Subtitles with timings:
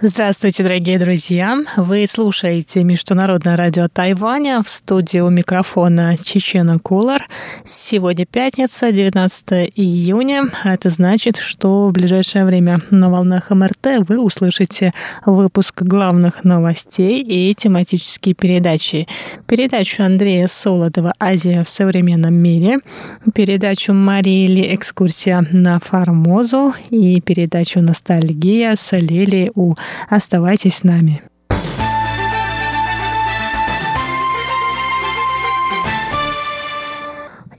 [0.00, 1.58] Здравствуйте, дорогие друзья!
[1.76, 7.26] Вы слушаете Международное радио Тайваня в студии у микрофона Чечена Кулар.
[7.64, 10.44] Сегодня пятница, 19 июня.
[10.62, 14.92] Это значит, что в ближайшее время на волнах МРТ вы услышите
[15.26, 19.08] выпуск главных новостей и тематические передачи.
[19.48, 22.78] Передачу Андрея Солодова «Азия в современном мире»,
[23.34, 29.74] передачу Марии «Экскурсия на Формозу» и передачу «Ностальгия» с Лели У
[30.08, 31.22] Оставайтесь с нами.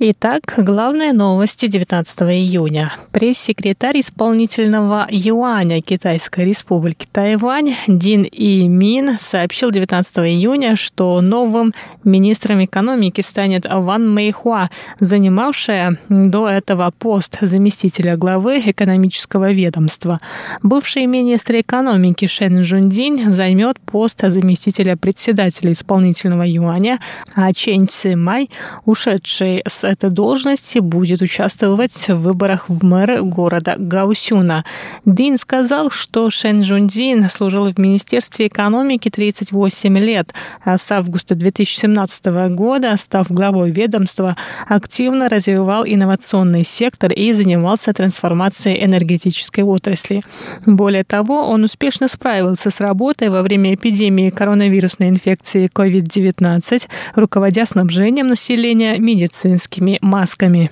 [0.02, 2.94] Итак, главные новости 19 июня.
[3.12, 11.74] Пресс-секретарь исполнительного юаня Китайской республики Тайвань Дин И Мин сообщил 19 июня, что новым
[12.06, 14.70] министром экономики станет Ван Мэйхуа,
[15.02, 20.22] занимавшая до этого пост заместителя главы экономического ведомства.
[20.64, 27.02] Бывший министр экономики Шен Жундин займет пост заместителя председателя исполнительного юаня,
[27.36, 28.50] а Чен Ци Май,
[28.86, 34.64] ушедший с этой должности будет участвовать в выборах в мэры города Гаусюна.
[35.06, 42.26] Дин сказал, что Шэн Жундин служил в Министерстве экономики 38 лет, а с августа 2017
[42.50, 44.38] года, став главой ведомства,
[44.68, 50.22] активно развивал инновационный сектор и занимался трансформацией энергетической отрасли.
[50.66, 58.28] Более того, он успешно справился с работой во время эпидемии коронавирусной инфекции COVID-19, руководя снабжением
[58.28, 60.72] населения медицинскими медицинскими масками.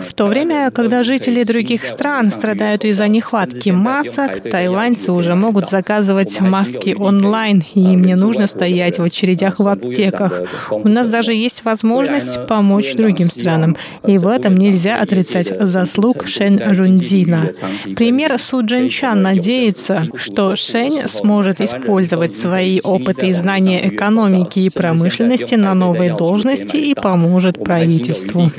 [0.00, 6.40] В то время, когда жители других стран страдают из-за нехватки масок, тайваньцы уже могут заказывать
[6.40, 10.42] маски онлайн, и им не нужно стоять в очередях в аптеках.
[10.70, 16.74] У нас даже есть возможность помочь другим странам, и в этом нельзя отрицать заслуг Шен
[16.74, 17.50] Жунзина.
[17.96, 25.17] Пример Су Джинчан надеется, что Шень сможет использовать свои опыты и знания экономики и промышленности
[25.56, 28.50] на новой должности и поможет правительству.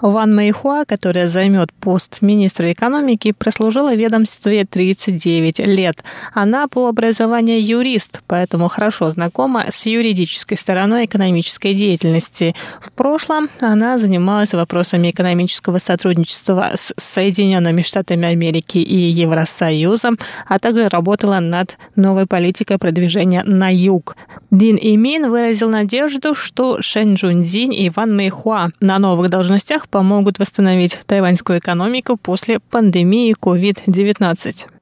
[0.00, 6.04] Ван Мэйхуа, которая займет пост министра экономики, прослужила в ведомстве 39 лет.
[6.32, 12.54] Она по образованию юрист, поэтому хорошо знакома с юридической стороной экономической деятельности.
[12.80, 20.88] В прошлом она занималась вопросами экономического сотрудничества с Соединенными Штатами Америки и Евросоюзом, а также
[20.88, 24.16] работала над новой политикой продвижения на юг.
[24.50, 30.98] Дин Имин выразил надежду, что Шэн Джунзинь и Ван Мэйхуа на новых должностях помогут восстановить
[31.06, 34.77] тайваньскую экономику после пандемии COVID-19.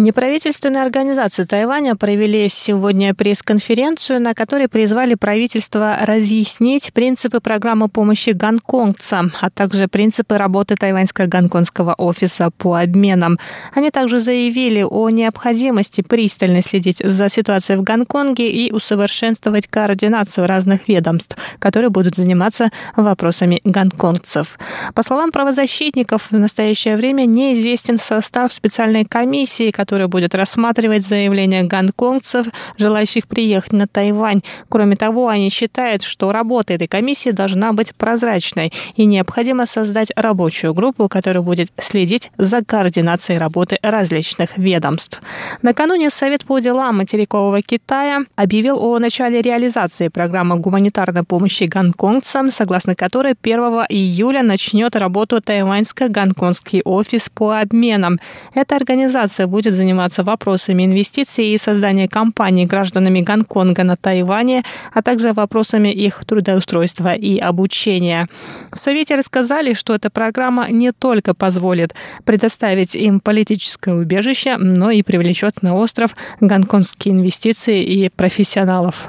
[0.00, 9.32] Неправительственные организации Тайваня провели сегодня пресс-конференцию, на которой призвали правительство разъяснить принципы программы помощи гонконгцам,
[9.40, 13.40] а также принципы работы тайваньско-гонконгского офиса по обменам.
[13.74, 20.86] Они также заявили о необходимости пристально следить за ситуацией в Гонконге и усовершенствовать координацию разных
[20.86, 24.60] ведомств, которые будут заниматься вопросами гонконгцев.
[24.94, 32.46] По словам правозащитников, в настоящее время неизвестен состав специальной комиссии, которая будет рассматривать заявления гонконгцев,
[32.76, 34.42] желающих приехать на Тайвань.
[34.68, 40.74] Кроме того, они считают, что работа этой комиссии должна быть прозрачной и необходимо создать рабочую
[40.74, 45.22] группу, которая будет следить за координацией работы различных ведомств.
[45.62, 52.94] Накануне Совет по делам материкового Китая объявил о начале реализации программы гуманитарной помощи гонконгцам, согласно
[52.94, 58.18] которой 1 июля начнет работу тайваньско-гонконгский офис по обменам.
[58.54, 65.32] Эта организация будет заниматься вопросами инвестиций и создания компаний гражданами Гонконга на Тайване, а также
[65.32, 68.28] вопросами их трудоустройства и обучения.
[68.72, 71.94] В Совете рассказали, что эта программа не только позволит
[72.24, 79.08] предоставить им политическое убежище, но и привлечет на остров гонконгские инвестиции и профессионалов.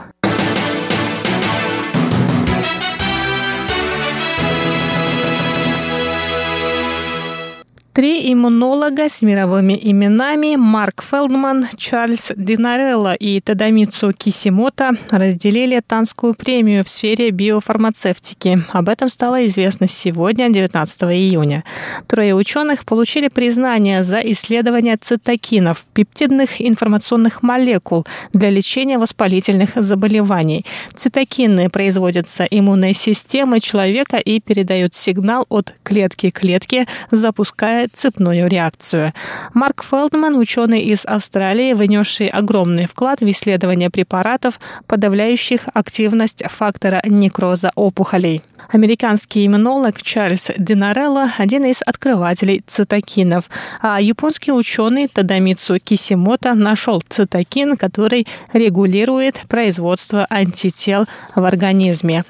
[7.92, 16.84] Три иммунолога с мировыми именами Марк Фелдман, Чарльз Динарелло и Тадамицу Кисимото разделили Танскую премию
[16.84, 18.60] в сфере биофармацевтики.
[18.74, 21.64] Об этом стало известно сегодня, 19 июня.
[22.06, 30.64] Трое ученых получили признание за исследование цитокинов, пептидных информационных молекул для лечения воспалительных заболеваний.
[30.96, 39.14] Цитокины производятся иммунной системой человека и передают сигнал от клетки к клетке, запуская цепную реакцию.
[39.54, 47.72] Марк Фелдман, ученый из Австралии, внесший огромный вклад в исследование препаратов, подавляющих активность фактора некроза
[47.76, 48.44] опухолей.
[48.72, 53.46] Американский иммунолог Чарльз Динарелло– один из открывателей цитокинов,
[53.82, 61.06] а японский ученый Тадамицу Кисимото нашел цитокин, который регулирует производство антител
[61.36, 62.24] в организме.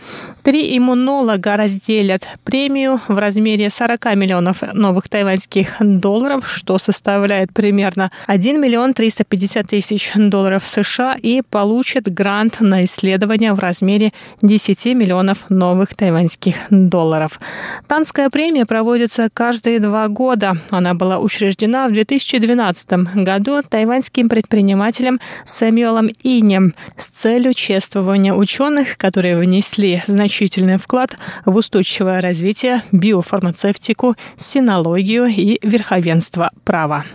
[0.44, 5.39] Три иммунолога разделят премию в размере 40 миллионов новых тайваньских
[5.80, 13.54] долларов, что составляет примерно 1 миллион 350 тысяч долларов США и получат грант на исследование
[13.54, 17.40] в размере 10 миллионов новых тайваньских долларов.
[17.88, 20.58] Танская премия проводится каждые два года.
[20.70, 29.38] Она была учреждена в 2012 году тайваньским предпринимателем Сэмюэлом Инем с целью чествования ученых, которые
[29.38, 37.06] внесли значительный вклад в устойчивое развитие, биофармацевтику, синологию и верховенство права.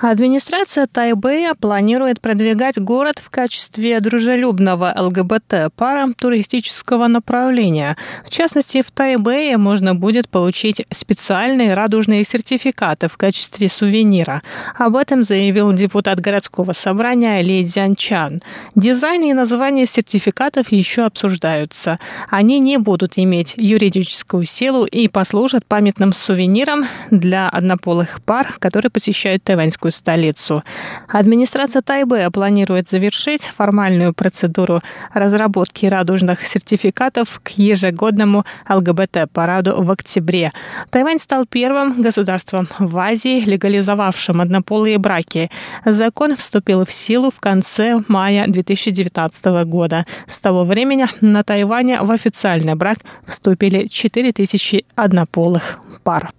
[0.00, 7.96] Администрация Тайбэя планирует продвигать город в качестве дружелюбного ЛГБТ-пара туристического направления.
[8.24, 14.42] В частности, в Тайбэе можно будет получить специальные радужные сертификаты в качестве сувенира.
[14.76, 18.40] Об этом заявил депутат городского собрания Ли Цзянчан.
[18.76, 21.98] Дизайн и название сертификатов еще обсуждаются.
[22.28, 29.42] Они не будут иметь юридическую силу и послужат памятным сувениром для однополых пар, которые посещают
[29.42, 30.62] тайваньскую китайскую столицу.
[31.08, 34.80] Администрация Тайбэя планирует завершить формальную процедуру
[35.14, 40.52] разработки радужных сертификатов к ежегодному ЛГБТ-параду в октябре.
[40.90, 45.50] Тайвань стал первым государством в Азии, легализовавшим однополые браки.
[45.84, 50.04] Закон вступил в силу в конце мая 2019 года.
[50.26, 56.30] С того времени на Тайване в официальный брак вступили 4000 однополых пар.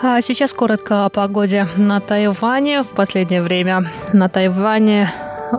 [0.00, 2.82] А сейчас коротко о погоде на Тайване.
[2.84, 5.10] В последнее время на Тайване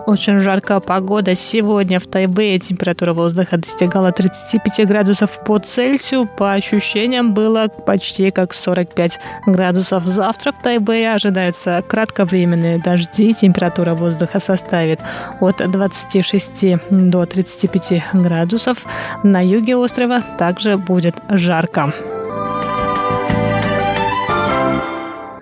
[0.06, 1.34] очень жаркая погода.
[1.34, 6.26] Сегодня в Тайбэе температура воздуха достигала 35 градусов по Цельсию.
[6.26, 10.04] По ощущениям было почти как 45 градусов.
[10.06, 13.34] Завтра в Тайбэе ожидаются кратковременные дожди.
[13.34, 15.00] Температура воздуха составит
[15.40, 18.86] от 26 до 35 градусов.
[19.22, 21.92] На юге острова также будет жарко.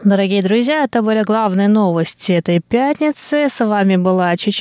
[0.04, 3.48] Дорогие друзья, это были главные новости этой пятницы.
[3.50, 4.56] С вами была Чечена.